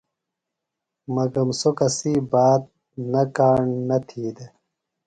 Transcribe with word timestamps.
مگم 1.13 1.47
سوۡ 1.59 1.73
کسی 1.77 2.13
بات 2.31 2.63
نہ 3.11 3.23
کاݨ 3.35 3.61
نہ 3.87 3.97
تھی 4.07 4.25
دےۡ۔ 4.35 4.51